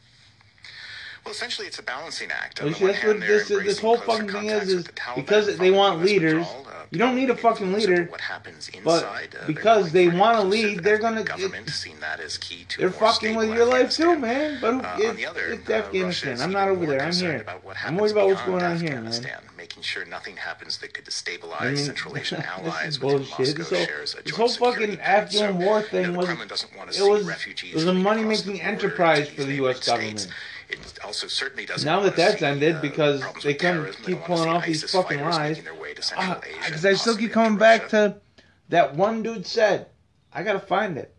[1.29, 2.59] Well, essentially, it's a balancing act.
[2.59, 6.01] On that's what this this whole fucking thing is is the Taliban because they want
[6.01, 6.39] leaders.
[6.39, 9.91] withdrawal, uh, You don't need a fucking leader, What happens but inside, uh, they're because
[9.91, 11.23] they want to lead, they're gonna.
[11.23, 14.57] government, It, seeing that as key to they're fucking with your life too, man.
[14.59, 16.41] But who, Uh, it, on the other, it's uh, Afghanistan.
[16.41, 16.99] I'm not over there.
[16.99, 17.45] I'm here.
[17.85, 19.21] I'm worried about what's going on here, man.
[19.55, 23.11] Making sure nothing happens that could destabilize I mean, Central Asian this allies is with
[23.11, 23.55] whom bullshit.
[23.55, 24.99] This whole, this whole fucking.
[24.99, 29.29] Afghan war thing was doesn't want to it was it was a money making enterprise
[29.29, 29.85] for the U.S.
[29.85, 30.27] government.
[30.69, 34.65] It also certainly doesn't Now that that's ended uh, because they couldn't keep pulling off
[34.65, 35.58] these fucking lies.
[35.58, 38.17] making their way to Central Asia Because and I still keep coming back to
[38.69, 39.88] that one dude said,
[40.32, 41.15] I gotta find it.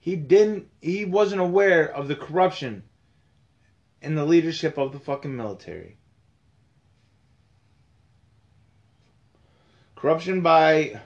[0.00, 0.68] He didn't.
[0.80, 2.82] He wasn't aware of the corruption
[4.00, 5.96] in the leadership of the fucking military.
[9.94, 11.00] Corruption by.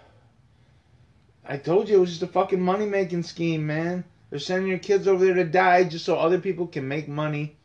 [1.44, 4.04] I told you it was just a fucking money making scheme, man.
[4.30, 7.55] They're sending your kids over there to die just so other people can make money.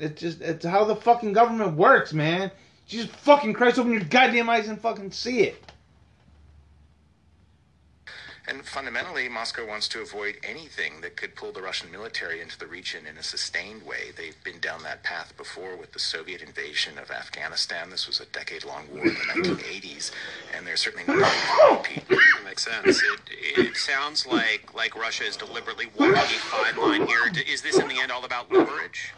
[0.00, 2.50] It's just it's how the fucking government works, man.
[2.86, 5.70] Jesus fucking Christ, open your goddamn eyes and fucking see it.
[8.48, 12.66] And fundamentally, Moscow wants to avoid anything that could pull the Russian military into the
[12.66, 14.10] region in a sustained way.
[14.16, 17.90] They've been down that path before with the Soviet invasion of Afghanistan.
[17.90, 20.10] This was a decade long war in the 1980s,
[20.56, 22.08] and they're certainly not ready to repeat.
[22.08, 23.00] That makes sense.
[23.00, 27.30] It, it sounds like like Russia is deliberately walking a fine line here.
[27.46, 29.14] Is this in the end all about leverage?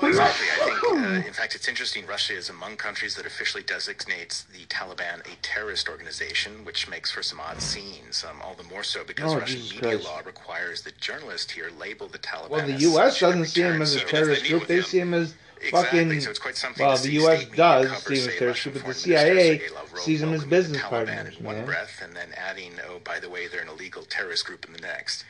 [0.00, 0.46] Exactly.
[0.48, 0.84] I think,
[1.24, 2.06] uh, in fact, it's interesting.
[2.06, 7.22] Russia is among countries that officially designates the Taliban a terrorist organization, which makes for
[7.22, 8.24] some odd scenes.
[8.28, 10.04] Um, all the more so because Oh, Russian Jesus media Christ.
[10.04, 12.50] law requires that journalists here label the Taliban.
[12.50, 13.18] Well, the U.S.
[13.18, 14.66] doesn't see him return, as a so- terrorist group.
[14.68, 16.20] They see him as Exactly, fucking.
[16.20, 17.44] so it's quite something Well, the U.S.
[17.46, 19.60] does see him as a terrorist group, but the CIA
[19.96, 21.66] sees them as business Taliban partners, in one man.
[21.66, 24.80] breath, and then adding, oh, by the way, they're an illegal terrorist group in the
[24.80, 25.24] next.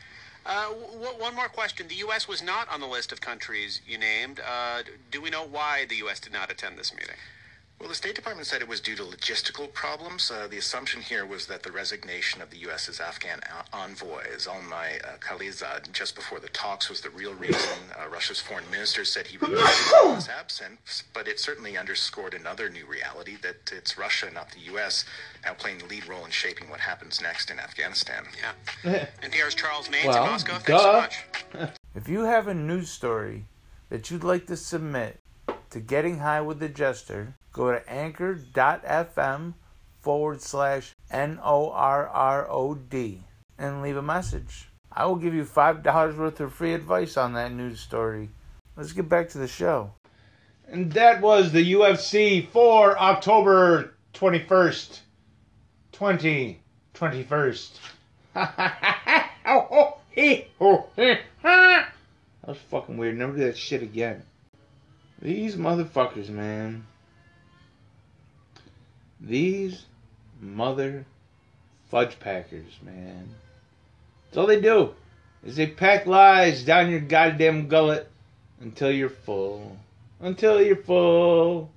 [0.45, 1.87] Uh, w- one more question.
[1.87, 2.27] The U.S.
[2.27, 4.39] was not on the list of countries you named.
[4.39, 6.19] Uh, do we know why the U.S.
[6.19, 7.17] did not attend this meeting?
[7.79, 10.29] Well, the State Department said it was due to logistical problems.
[10.29, 15.01] Uh, the assumption here was that the resignation of the U.S.'s Afghan o- envoy, Zalmay
[15.05, 17.79] uh, Khalilzad, just before the talks was the real reason.
[17.97, 22.85] Uh, Russia's foreign minister said he regretted his absence, but it certainly underscored another new
[22.85, 25.05] reality that it's Russia, not the U.S.,
[25.45, 28.25] now playing the lead role in shaping what happens next in Afghanistan.
[28.83, 29.05] Yeah.
[29.23, 30.57] NPR's Charles Maynes Well, in Moscow.
[30.59, 31.69] Thanks so much.
[31.95, 33.45] If you have a news story
[33.89, 35.19] that you'd like to submit
[35.71, 39.53] to Getting High with the Jester, go to anchor.fm
[39.99, 43.23] forward slash N O R R O D
[43.57, 44.69] and leave a message.
[44.91, 48.29] I will give you $5 worth of free advice on that news story.
[48.75, 49.91] Let's get back to the show.
[50.67, 54.99] And that was the UFC for October 21st,
[55.93, 57.69] 2021st.
[58.33, 59.29] that
[62.47, 63.17] was fucking weird.
[63.17, 64.23] Never do that shit again.
[65.21, 66.85] These motherfuckers, man.
[69.19, 69.85] These
[70.39, 71.05] mother
[71.89, 73.29] fudge packers, man.
[74.25, 74.93] That's all they do.
[75.43, 78.09] Is they pack lies down your goddamn gullet
[78.61, 79.77] until you're full.
[80.21, 81.71] Until you're full.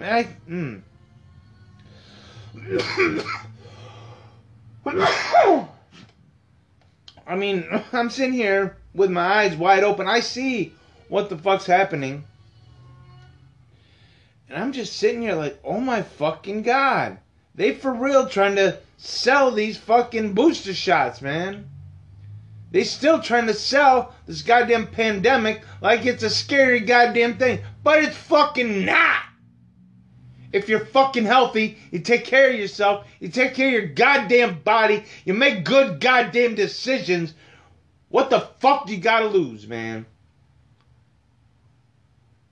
[0.00, 0.80] I, mm.
[7.28, 10.08] I mean, I'm sitting here with my eyes wide open.
[10.08, 10.72] I see
[11.08, 12.24] what the fuck's happening.
[14.48, 17.18] And I'm just sitting here like, oh my fucking god.
[17.54, 21.68] They for real trying to sell these fucking booster shots, man.
[22.70, 27.60] They still trying to sell this goddamn pandemic like it's a scary goddamn thing.
[27.82, 29.22] But it's fucking not.
[30.52, 34.60] If you're fucking healthy, you take care of yourself, you take care of your goddamn
[34.60, 37.34] body, you make good goddamn decisions.
[38.08, 40.06] What the fuck do you gotta lose, man?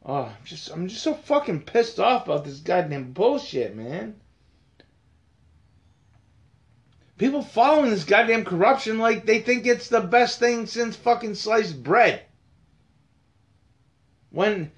[0.04, 4.14] Oh, I'm just I'm just so fucking pissed off about this goddamn bullshit, man.
[7.18, 11.82] People following this goddamn corruption like they think it's the best thing since fucking sliced
[11.82, 12.22] bread.
[14.30, 14.70] When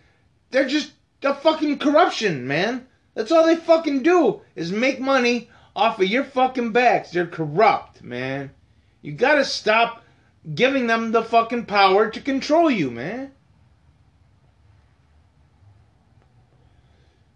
[0.51, 2.88] they're just the fucking corruption, man.
[3.19, 7.11] That's all they fucking do is make money off of your fucking backs.
[7.11, 8.53] They're corrupt, man.
[9.03, 10.05] You gotta stop
[10.55, 13.33] giving them the fucking power to control you, man.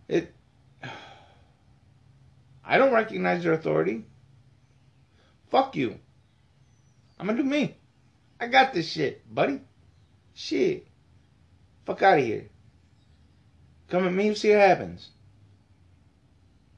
[0.06, 0.32] It.
[2.64, 4.04] I don't recognize their authority.
[5.50, 5.98] Fuck you.
[7.18, 7.74] I'm gonna do me.
[8.38, 9.60] I got this shit, buddy.
[10.32, 10.86] Shit.
[11.84, 12.50] Fuck out of here.
[13.88, 15.08] Come at me, see what happens.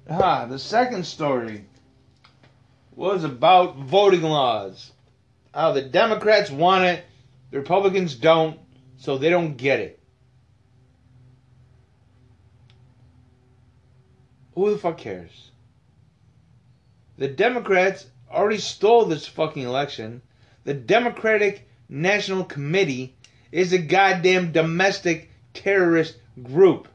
[0.08, 1.64] Ah, the second story
[2.94, 4.92] was about voting laws.
[5.52, 7.04] How the Democrats want it,
[7.50, 8.60] the Republicans don't,
[8.98, 9.98] so they don't get it.
[14.54, 15.50] Who the fuck cares?
[17.18, 20.22] The Democrats already stole this fucking election.
[20.64, 23.14] The Democratic National Committee
[23.50, 26.88] is a goddamn domestic terrorist group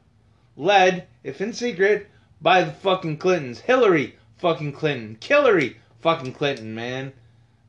[0.56, 2.08] led, if in secret,
[2.42, 3.60] by the fucking Clintons.
[3.60, 5.16] Hillary fucking Clinton.
[5.20, 7.12] Hillary fucking Clinton, man.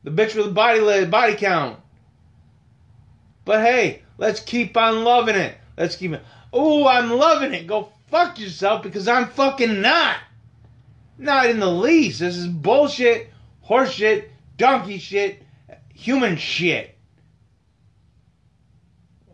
[0.02, 1.78] The bitch with the body body count.
[3.44, 5.56] But hey, let's keep on loving it.
[5.76, 6.22] Let's keep it.
[6.52, 7.66] Oh, I'm loving it.
[7.66, 10.16] Go fuck yourself because I'm fucking not.
[11.18, 12.20] Not in the least.
[12.20, 13.30] This is bullshit,
[13.70, 14.24] horseshit,
[14.56, 15.42] donkey shit,
[15.94, 16.96] human shit.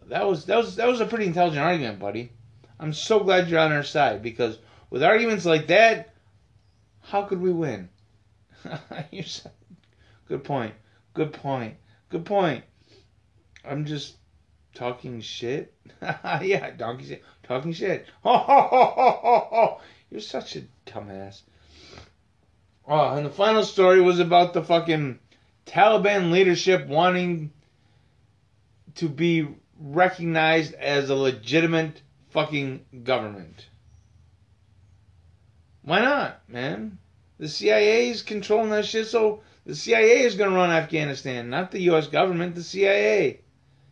[0.08, 2.30] That was that was that was a pretty intelligent argument, buddy.
[2.78, 4.58] I'm so glad you're on our side because
[4.90, 6.14] with arguments like that,
[7.00, 7.88] how could we win?
[10.28, 10.74] Good point.
[11.14, 11.76] Good point.
[12.10, 12.64] Good point.
[13.64, 14.16] I'm just
[14.74, 15.74] talking shit.
[16.02, 17.24] yeah, donkey shit.
[17.42, 18.06] Talking shit.
[18.22, 19.80] Ho, ho, ho, ho, ho, ho.
[20.10, 21.42] You're such a dumbass.
[22.88, 25.18] Oh, and the final story was about the fucking
[25.66, 27.50] Taliban leadership wanting
[28.94, 29.48] to be
[29.80, 33.66] recognized as a legitimate fucking government.
[35.82, 36.98] Why not, man?
[37.38, 41.70] The CIA is controlling that shit, so the CIA is going to run Afghanistan, not
[41.70, 42.06] the U.S.
[42.06, 43.40] government, the CIA.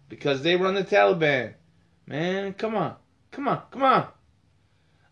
[0.08, 1.54] Because they run the Taliban.
[2.06, 2.94] Man, come on.
[3.32, 4.06] Come on, come on.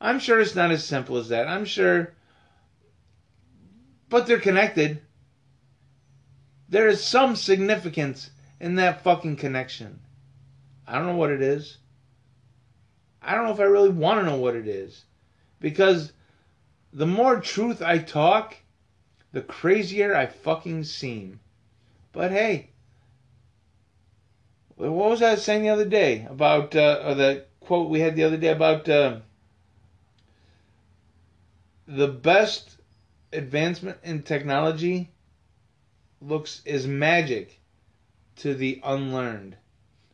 [0.01, 1.49] I'm sure it's not as simple as that.
[1.49, 2.15] I'm sure.
[4.13, 5.01] But they're connected.
[6.69, 8.29] There is some significance
[8.61, 10.01] in that fucking connection.
[10.87, 11.79] I don't know what it is.
[13.23, 15.07] I don't know if I really want to know what it is.
[15.61, 16.13] Because
[16.93, 18.55] the more truth I talk,
[19.33, 21.41] the crazier I fucking seem.
[22.13, 22.69] But hey,
[24.77, 28.25] what was I saying the other day about, uh, or the quote we had the
[28.25, 29.21] other day about uh,
[31.89, 32.77] the best
[33.33, 35.11] advancement in technology
[36.21, 37.61] looks is magic
[38.37, 39.57] to the unlearned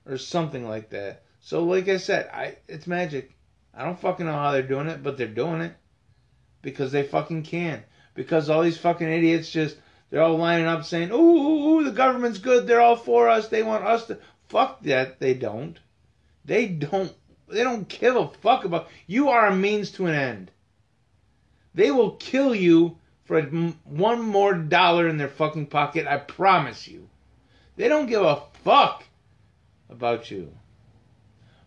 [0.07, 1.23] or something like that.
[1.41, 3.37] So like I said, I it's magic.
[3.75, 5.75] I don't fucking know how they're doing it, but they're doing it
[6.63, 9.77] because they fucking can because all these fucking idiots just
[10.11, 12.67] they're all lining up saying, "Ooh, ooh, ooh, the government's good.
[12.67, 13.49] They're all for us.
[13.49, 15.21] They want us to." Fuck that.
[15.21, 15.79] They don't.
[16.45, 17.15] They don't.
[17.49, 18.89] They don't give a fuck about.
[19.07, 20.51] You are a means to an end.
[21.75, 22.99] They will kill you
[23.29, 23.43] for
[23.85, 26.07] one more dollar in their fucking pocket.
[26.07, 27.09] I promise you.
[27.77, 29.05] They don't give a fuck
[29.91, 30.53] about you.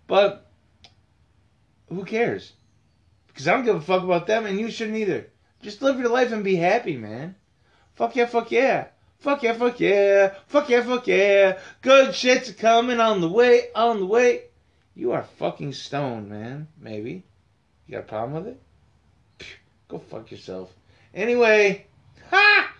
[0.07, 0.49] But
[1.87, 2.51] who cares?
[3.27, 5.27] Because I don't give a fuck about them, and you shouldn't either.
[5.61, 7.35] Just live your life and be happy, man.
[7.93, 8.87] Fuck yeah, fuck yeah.
[9.19, 10.33] Fuck yeah, fuck yeah.
[10.47, 11.59] Fuck yeah, fuck yeah.
[11.83, 14.45] Good shit's coming on the way, on the way.
[14.95, 16.67] You are fucking stoned, man.
[16.79, 17.23] Maybe.
[17.85, 18.61] You got a problem with it?
[19.87, 20.73] Go fuck yourself.
[21.13, 21.85] Anyway,
[22.29, 22.71] ha!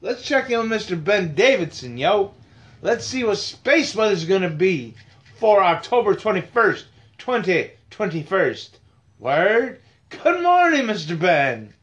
[0.00, 1.02] Let's check in with Mr.
[1.02, 2.34] Ben Davidson, yo.
[2.82, 4.94] Let's see what space weather's gonna be
[5.38, 6.84] for October 21st,
[7.18, 8.56] 2021.
[9.18, 9.80] Word?
[10.10, 11.18] Good morning, Mr.
[11.18, 11.74] Ben.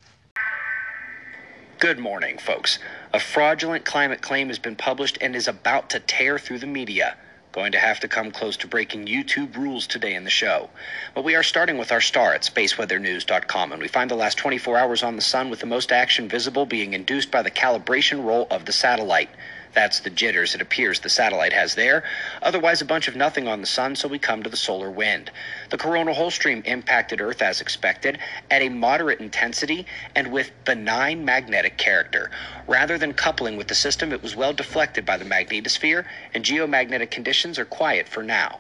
[1.79, 2.79] Good morning, folks.
[3.13, 7.17] A fraudulent climate claim has been published and is about to tear through the media.
[7.53, 10.71] Going to have to come close to breaking YouTube rules today in the show.
[11.13, 14.75] But we are starting with our star at spaceweathernews.com, and we find the last 24
[14.75, 18.47] hours on the sun with the most action visible being induced by the calibration roll
[18.49, 19.29] of the satellite.
[19.73, 22.03] That's the jitters it appears the satellite has there.
[22.41, 25.31] Otherwise, a bunch of nothing on the sun, so we come to the solar wind.
[25.71, 28.19] The coronal hole stream impacted Earth as expected,
[28.51, 32.29] at a moderate intensity, and with benign magnetic character.
[32.67, 36.05] Rather than coupling with the system, it was well deflected by the magnetosphere,
[36.35, 38.59] and geomagnetic conditions are quiet for now.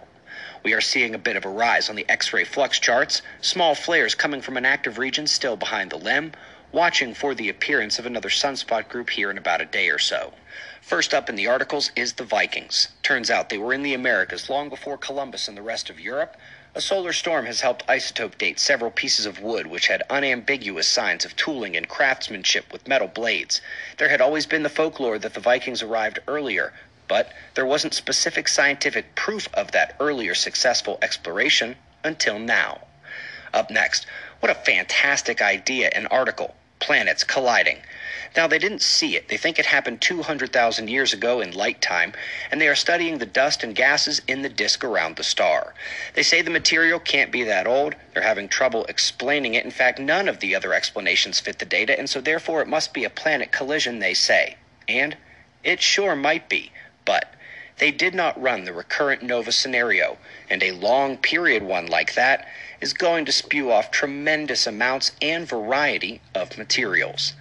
[0.63, 3.75] We are seeing a bit of a rise on the X ray flux charts, small
[3.75, 6.31] flares coming from an active region still behind the limb,
[6.71, 10.33] watching for the appearance of another sunspot group here in about a day or so.
[10.83, 12.89] First up in the articles is the Vikings.
[13.03, 16.35] Turns out they were in the Americas long before Columbus and the rest of Europe.
[16.75, 21.23] A solar storm has helped isotope date several pieces of wood which had unambiguous signs
[21.23, 23.61] of tooling and craftsmanship with metal blades.
[23.97, 26.73] There had always been the folklore that the Vikings arrived earlier,
[27.07, 32.81] but there wasn't specific scientific proof of that earlier successful exploration until now.
[33.53, 34.05] Up next,
[34.41, 37.77] what a fantastic idea and article planets colliding.
[38.35, 39.27] Now, they didn't see it.
[39.27, 42.13] They think it happened 200,000 years ago in light time,
[42.51, 45.73] and they are studying the dust and gases in the disk around the star.
[46.13, 47.95] They say the material can't be that old.
[48.13, 49.65] They're having trouble explaining it.
[49.65, 52.93] In fact, none of the other explanations fit the data, and so therefore it must
[52.93, 54.57] be a planet collision, they say.
[54.87, 55.17] And
[55.63, 56.71] it sure might be,
[57.05, 57.33] but
[57.79, 60.17] they did not run the recurrent nova scenario,
[60.49, 62.47] and a long period one like that
[62.79, 67.33] is going to spew off tremendous amounts and variety of materials.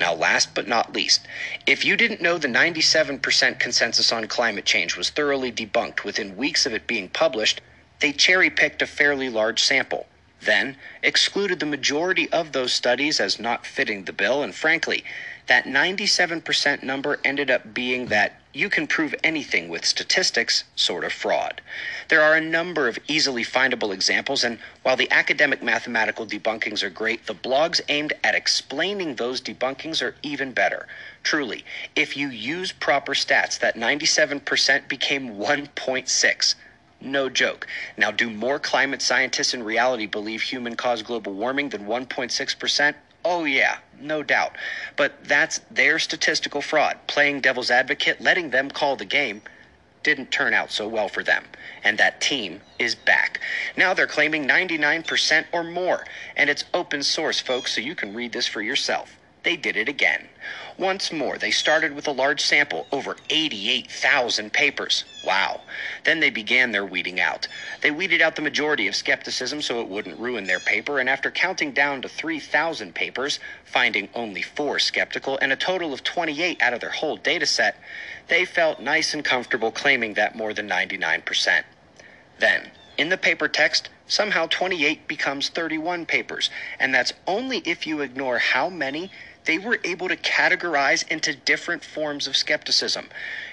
[0.00, 1.26] Now, last but not least,
[1.66, 6.64] if you didn't know the 97% consensus on climate change was thoroughly debunked within weeks
[6.64, 7.60] of it being published,
[8.00, 10.06] they cherry picked a fairly large sample.
[10.40, 15.04] Then, excluded the majority of those studies as not fitting the bill, and frankly,
[15.48, 21.12] that 97% number ended up being that you can prove anything with statistics sort of
[21.12, 21.60] fraud.
[22.08, 26.90] There are a number of easily findable examples, and while the academic mathematical debunkings are
[26.90, 30.86] great, the blogs aimed at explaining those debunkings are even better.
[31.22, 36.54] Truly, if you use proper stats, that 97% became 1.6.
[37.02, 37.66] No joke.
[37.96, 42.94] Now, do more climate scientists in reality believe human caused global warming than 1.6%?
[43.24, 44.56] Oh, yeah, no doubt.
[44.96, 46.98] But that's their statistical fraud.
[47.06, 49.42] Playing devil's advocate, letting them call the game,
[50.02, 51.44] didn't turn out so well for them.
[51.84, 53.40] And that team is back.
[53.76, 56.04] Now they're claiming 99% or more.
[56.36, 59.16] And it's open source, folks, so you can read this for yourself.
[59.42, 60.28] They did it again.
[60.80, 65.04] Once more, they started with a large sample, over 88,000 papers.
[65.22, 65.60] Wow.
[66.04, 67.46] Then they began their weeding out.
[67.82, 71.30] They weeded out the majority of skepticism so it wouldn't ruin their paper, and after
[71.30, 76.72] counting down to 3,000 papers, finding only four skeptical and a total of 28 out
[76.72, 77.76] of their whole data set,
[78.28, 81.62] they felt nice and comfortable claiming that more than 99%.
[82.38, 88.00] Then, in the paper text, somehow 28 becomes 31 papers, and that's only if you
[88.00, 89.10] ignore how many
[89.50, 93.08] they were able to categorize into different forms of skepticism.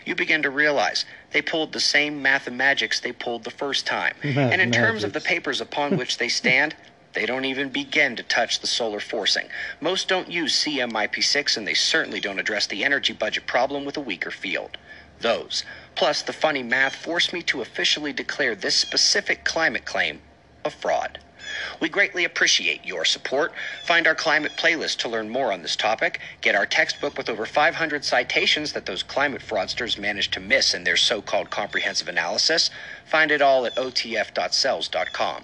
[0.05, 4.13] You begin to realize they pulled the same mathemagics they pulled the first time.
[4.21, 6.75] and in terms of the papers upon which they stand,
[7.13, 9.47] they don't even begin to touch the solar forcing.
[9.81, 14.01] Most don't use CMIP6, and they certainly don't address the energy budget problem with a
[14.01, 14.77] weaker field.
[15.21, 15.63] Those,
[15.95, 20.21] plus the funny math, force me to officially declare this specific climate claim
[20.63, 21.17] a fraud.
[21.79, 23.53] We greatly appreciate your support.
[23.83, 26.19] Find our climate playlist to learn more on this topic.
[26.41, 30.83] Get our textbook with over 500 citations that those climate fraudsters managed to miss in
[30.83, 32.69] their so called comprehensive analysis.
[33.05, 35.43] Find it all at otf.cells.com.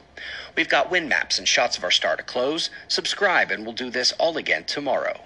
[0.56, 2.70] We've got wind maps and shots of our star to close.
[2.88, 5.20] Subscribe, and we'll do this all again tomorrow.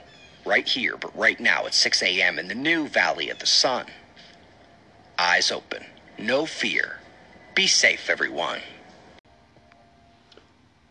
[0.45, 2.39] Right here, but right now at 6 a.m.
[2.39, 3.87] in the new Valley of the Sun.
[5.19, 5.83] Eyes open.
[6.17, 6.99] No fear.
[7.55, 8.61] Be safe, everyone.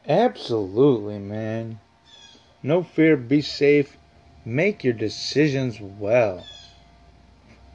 [0.09, 1.81] Absolutely, man.
[2.63, 3.97] No fear, be safe.
[4.45, 6.45] Make your decisions well.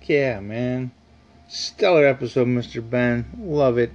[0.04, 0.92] Yeah, man.
[1.50, 2.88] Stellar episode, Mr.
[2.88, 3.26] Ben.
[3.38, 3.92] Love it.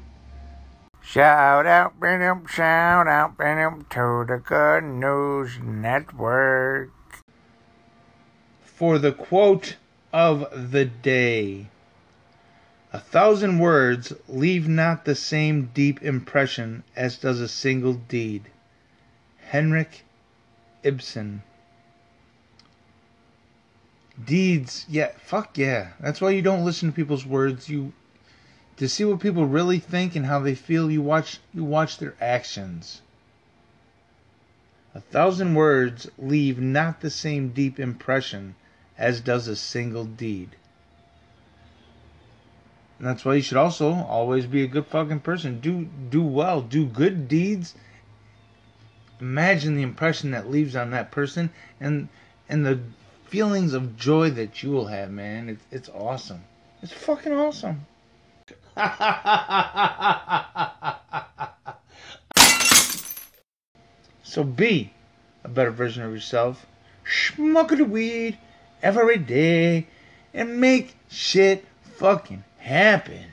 [1.00, 6.90] Shout out, bam, um, shout out, bam, um, to the Good News Network.
[8.60, 9.76] For the quote
[10.12, 11.68] of the day
[12.96, 18.44] A thousand words leave not the same deep impression as does a single deed.
[19.48, 20.06] Henrik
[20.82, 21.42] Ibsen.
[24.24, 25.88] Deeds, yeah, fuck yeah.
[26.00, 27.68] That's why you don't listen to people's words.
[27.68, 27.92] You
[28.78, 32.14] to see what people really think and how they feel, you watch you watch their
[32.18, 33.02] actions.
[34.94, 38.54] A thousand words leave not the same deep impression
[38.96, 40.56] as does a single deed.
[42.98, 45.60] And that's why you should also always be a good fucking person.
[45.60, 47.74] Do do well, do good deeds.
[49.20, 52.08] Imagine the impression that leaves on that person and
[52.48, 52.80] and the
[53.26, 55.50] feelings of joy that you will have, man.
[55.50, 56.44] It's it's awesome.
[56.82, 57.86] It's fucking awesome.
[64.22, 64.92] so be
[65.44, 66.64] a better version of yourself.
[67.04, 68.38] Smoke the weed
[68.82, 69.86] every day
[70.32, 73.24] and make shit fucking happen.